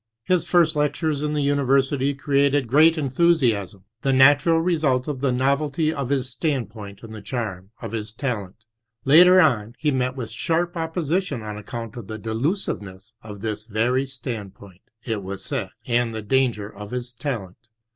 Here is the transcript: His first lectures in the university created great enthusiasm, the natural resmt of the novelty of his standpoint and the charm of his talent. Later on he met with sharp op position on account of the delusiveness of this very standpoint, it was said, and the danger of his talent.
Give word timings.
His 0.23 0.47
first 0.47 0.75
lectures 0.75 1.21
in 1.21 1.33
the 1.35 1.43
university 1.43 2.15
created 2.15 2.67
great 2.67 2.97
enthusiasm, 2.97 3.83
the 4.01 4.11
natural 4.11 4.59
resmt 4.59 5.07
of 5.07 5.19
the 5.21 5.31
novelty 5.31 5.93
of 5.93 6.09
his 6.09 6.27
standpoint 6.27 7.03
and 7.03 7.13
the 7.13 7.21
charm 7.21 7.69
of 7.83 7.91
his 7.91 8.11
talent. 8.11 8.55
Later 9.05 9.39
on 9.39 9.75
he 9.77 9.91
met 9.91 10.15
with 10.15 10.31
sharp 10.31 10.75
op 10.75 10.95
position 10.95 11.43
on 11.43 11.55
account 11.55 11.97
of 11.97 12.07
the 12.07 12.17
delusiveness 12.17 13.13
of 13.21 13.41
this 13.41 13.65
very 13.65 14.07
standpoint, 14.07 14.81
it 15.03 15.21
was 15.21 15.45
said, 15.45 15.69
and 15.85 16.15
the 16.15 16.23
danger 16.23 16.67
of 16.75 16.89
his 16.89 17.13
talent. 17.13 17.67